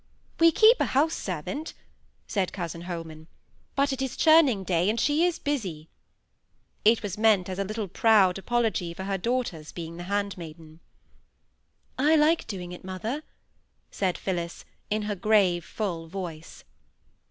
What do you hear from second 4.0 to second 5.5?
is churning day, and she is